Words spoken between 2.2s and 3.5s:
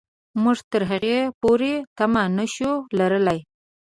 نه شو لرلای.